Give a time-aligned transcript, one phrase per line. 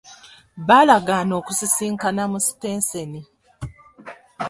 [0.67, 3.21] Baalagaana okusisinkana mu sitenseni.